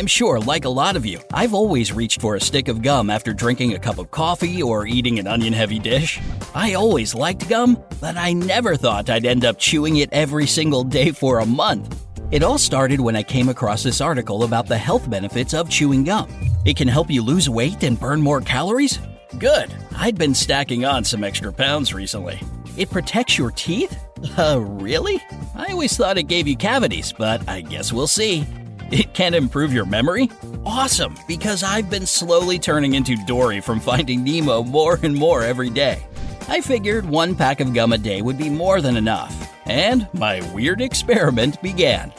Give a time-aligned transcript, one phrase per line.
[0.00, 3.10] I'm sure, like a lot of you, I've always reached for a stick of gum
[3.10, 6.18] after drinking a cup of coffee or eating an onion heavy dish.
[6.54, 10.84] I always liked gum, but I never thought I'd end up chewing it every single
[10.84, 12.02] day for a month.
[12.30, 16.04] It all started when I came across this article about the health benefits of chewing
[16.04, 16.30] gum.
[16.64, 18.98] It can help you lose weight and burn more calories?
[19.38, 19.70] Good.
[19.98, 22.40] I'd been stacking on some extra pounds recently.
[22.78, 23.94] It protects your teeth?
[24.36, 25.18] Uh, really?
[25.54, 28.46] I always thought it gave you cavities, but I guess we'll see.
[28.90, 30.28] It can improve your memory?
[30.66, 35.70] Awesome, because I've been slowly turning into Dory from Finding Nemo more and more every
[35.70, 36.04] day.
[36.48, 40.40] I figured one pack of gum a day would be more than enough, and my
[40.52, 42.12] weird experiment began.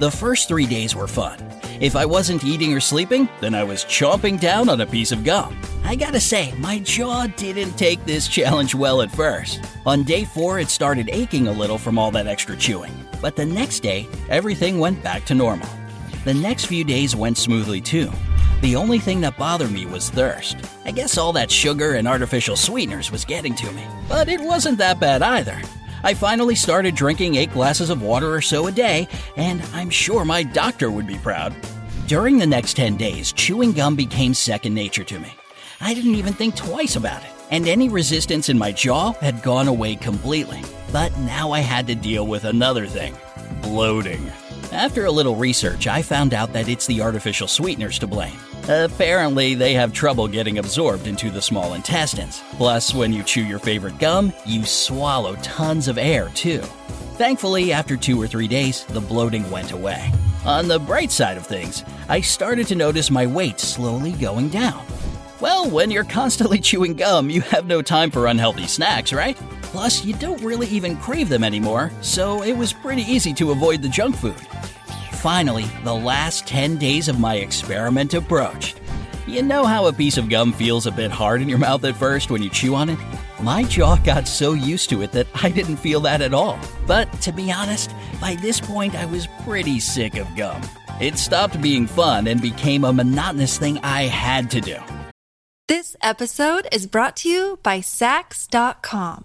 [0.00, 1.38] The first three days were fun.
[1.80, 5.24] If I wasn't eating or sleeping, then I was chomping down on a piece of
[5.24, 5.58] gum.
[5.82, 9.60] I gotta say, my jaw didn't take this challenge well at first.
[9.86, 13.46] On day four, it started aching a little from all that extra chewing, but the
[13.46, 15.68] next day, everything went back to normal.
[16.24, 18.10] The next few days went smoothly too.
[18.60, 20.56] The only thing that bothered me was thirst.
[20.84, 23.84] I guess all that sugar and artificial sweeteners was getting to me.
[24.08, 25.60] But it wasn't that bad either.
[26.04, 30.24] I finally started drinking 8 glasses of water or so a day, and I'm sure
[30.24, 31.56] my doctor would be proud.
[32.06, 35.34] During the next 10 days, chewing gum became second nature to me.
[35.80, 39.66] I didn't even think twice about it, and any resistance in my jaw had gone
[39.66, 40.62] away completely.
[40.92, 43.16] But now I had to deal with another thing
[43.60, 44.30] bloating.
[44.72, 48.38] After a little research, I found out that it's the artificial sweeteners to blame.
[48.70, 52.42] Apparently, they have trouble getting absorbed into the small intestines.
[52.52, 56.60] Plus, when you chew your favorite gum, you swallow tons of air too.
[57.18, 60.10] Thankfully, after two or three days, the bloating went away.
[60.46, 64.86] On the bright side of things, I started to notice my weight slowly going down.
[65.38, 69.36] Well, when you're constantly chewing gum, you have no time for unhealthy snacks, right?
[69.72, 73.80] Plus, you don't really even crave them anymore, so it was pretty easy to avoid
[73.80, 74.38] the junk food.
[75.12, 78.78] Finally, the last 10 days of my experiment approached.
[79.26, 81.96] You know how a piece of gum feels a bit hard in your mouth at
[81.96, 82.98] first when you chew on it?
[83.40, 86.58] My jaw got so used to it that I didn't feel that at all.
[86.86, 90.60] But to be honest, by this point I was pretty sick of gum.
[91.00, 94.76] It stopped being fun and became a monotonous thing I had to do.
[95.66, 99.24] This episode is brought to you by Saks.com.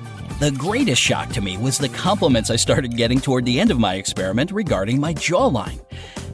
[0.41, 3.77] The greatest shock to me was the compliments I started getting toward the end of
[3.77, 5.79] my experiment regarding my jawline.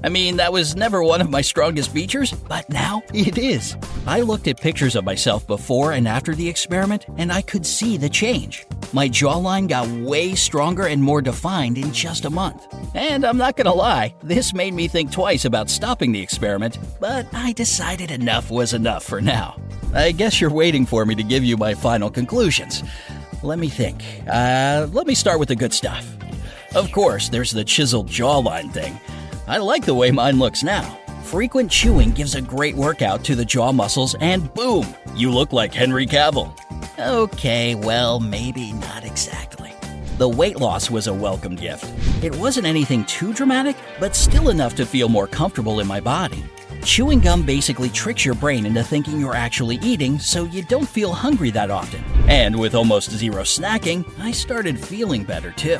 [0.01, 3.75] I mean, that was never one of my strongest features, but now it is.
[4.05, 7.97] I looked at pictures of myself before and after the experiment, and I could see
[7.97, 8.65] the change.
[8.93, 12.65] My jawline got way stronger and more defined in just a month.
[12.95, 17.27] And I'm not gonna lie, this made me think twice about stopping the experiment, but
[17.33, 19.59] I decided enough was enough for now.
[19.93, 22.83] I guess you're waiting for me to give you my final conclusions.
[23.43, 24.03] Let me think.
[24.27, 26.05] Uh, let me start with the good stuff.
[26.75, 28.99] Of course, there's the chiseled jawline thing.
[29.47, 30.99] I like the way mine looks now.
[31.23, 34.85] Frequent chewing gives a great workout to the jaw muscles, and boom,
[35.15, 36.57] you look like Henry Cavill.
[36.99, 39.73] Okay, well, maybe not exactly.
[40.17, 41.85] The weight loss was a welcome gift.
[42.23, 46.43] It wasn't anything too dramatic, but still enough to feel more comfortable in my body.
[46.83, 51.13] Chewing gum basically tricks your brain into thinking you're actually eating, so you don't feel
[51.13, 52.03] hungry that often.
[52.27, 55.79] And with almost zero snacking, I started feeling better too.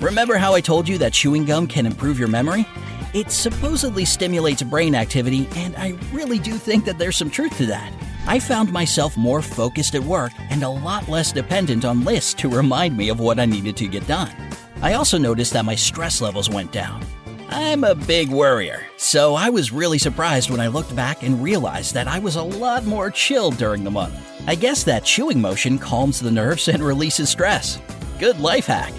[0.00, 2.66] Remember how I told you that chewing gum can improve your memory?
[3.14, 7.66] It supposedly stimulates brain activity, and I really do think that there's some truth to
[7.66, 7.92] that.
[8.26, 12.48] I found myself more focused at work and a lot less dependent on lists to
[12.48, 14.34] remind me of what I needed to get done.
[14.82, 17.02] I also noticed that my stress levels went down.
[17.48, 21.94] I'm a big worrier, so I was really surprised when I looked back and realized
[21.94, 24.18] that I was a lot more chill during the month.
[24.48, 27.80] I guess that chewing motion calms the nerves and releases stress.
[28.18, 28.92] Good life hack.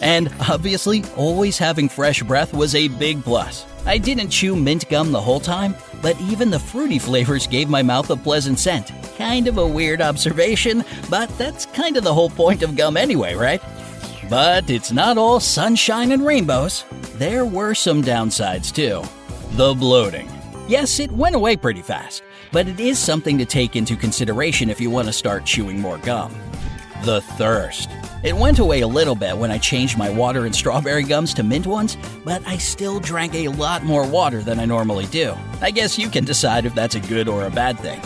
[0.00, 3.66] And obviously, always having fresh breath was a big plus.
[3.84, 7.82] I didn't chew mint gum the whole time, but even the fruity flavors gave my
[7.82, 8.92] mouth a pleasant scent.
[9.16, 13.34] Kind of a weird observation, but that's kind of the whole point of gum anyway,
[13.34, 13.60] right?
[14.30, 16.84] But it's not all sunshine and rainbows.
[17.14, 19.02] There were some downsides too.
[19.52, 20.30] The bloating.
[20.68, 22.22] Yes, it went away pretty fast,
[22.52, 25.98] but it is something to take into consideration if you want to start chewing more
[25.98, 26.34] gum.
[27.04, 27.88] The thirst.
[28.22, 31.42] It went away a little bit when I changed my water and strawberry gums to
[31.42, 35.34] mint ones, but I still drank a lot more water than I normally do.
[35.60, 38.00] I guess you can decide if that's a good or a bad thing.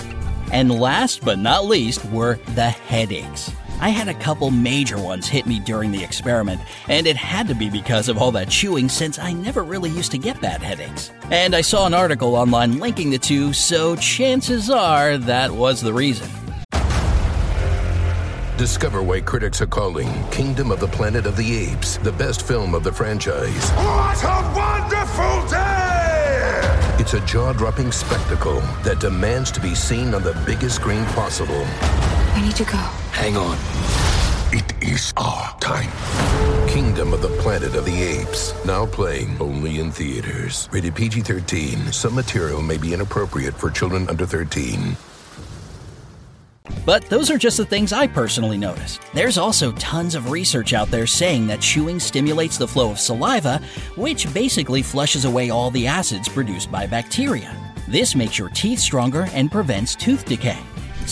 [0.52, 3.50] And last but not least were the headaches.
[3.82, 7.54] I had a couple major ones hit me during the experiment, and it had to
[7.56, 11.10] be because of all that chewing since I never really used to get bad headaches.
[11.32, 15.92] And I saw an article online linking the two, so chances are that was the
[15.92, 16.30] reason.
[18.56, 22.76] Discover why critics are calling Kingdom of the Planet of the Apes the best film
[22.76, 23.68] of the franchise.
[23.70, 25.82] What a wonderful day!
[27.00, 31.66] It's a jaw dropping spectacle that demands to be seen on the biggest screen possible.
[32.34, 32.78] We need to go.
[33.12, 33.58] Hang on.
[34.52, 35.90] It is our time.
[36.68, 38.54] Kingdom of the Planet of the Apes.
[38.64, 40.68] Now playing only in theaters.
[40.72, 41.92] Rated PG 13.
[41.92, 44.96] Some material may be inappropriate for children under 13.
[46.84, 49.00] But those are just the things I personally noticed.
[49.14, 53.60] There's also tons of research out there saying that chewing stimulates the flow of saliva,
[53.96, 57.56] which basically flushes away all the acids produced by bacteria.
[57.88, 60.58] This makes your teeth stronger and prevents tooth decay.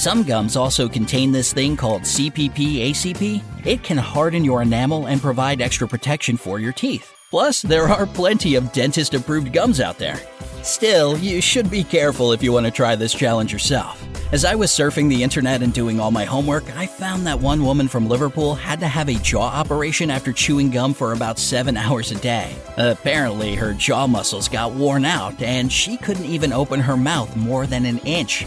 [0.01, 3.67] Some gums also contain this thing called CPP ACP.
[3.67, 7.13] It can harden your enamel and provide extra protection for your teeth.
[7.29, 10.19] Plus, there are plenty of dentist approved gums out there.
[10.63, 14.03] Still, you should be careful if you want to try this challenge yourself.
[14.33, 17.63] As I was surfing the internet and doing all my homework, I found that one
[17.63, 21.77] woman from Liverpool had to have a jaw operation after chewing gum for about seven
[21.77, 22.57] hours a day.
[22.79, 27.67] Apparently, her jaw muscles got worn out and she couldn't even open her mouth more
[27.67, 28.47] than an inch.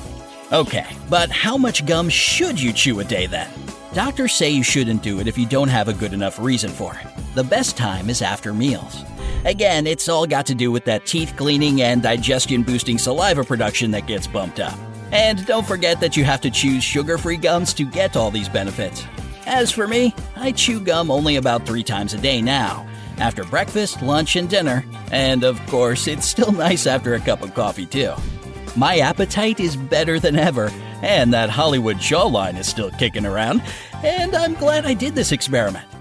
[0.51, 3.50] Okay, but how much gum should you chew a day then?
[3.94, 6.94] Doctors say you shouldn't do it if you don't have a good enough reason for
[6.95, 7.07] it.
[7.34, 9.04] The best time is after meals.
[9.45, 13.92] Again, it's all got to do with that teeth cleaning and digestion boosting saliva production
[13.92, 14.78] that gets bumped up.
[15.12, 18.50] And don't forget that you have to choose sugar free gums to get all these
[18.50, 19.06] benefits.
[19.46, 22.88] As for me, I chew gum only about three times a day now
[23.18, 24.86] after breakfast, lunch, and dinner.
[25.12, 28.13] And of course, it's still nice after a cup of coffee, too.
[28.75, 30.72] My appetite is better than ever,
[31.04, 33.62] and that Hollywood jawline is still kicking around,
[34.04, 35.93] and I'm glad I did this experiment.